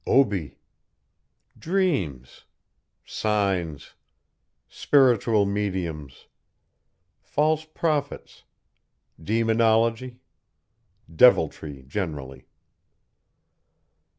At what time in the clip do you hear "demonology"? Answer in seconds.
9.23-10.19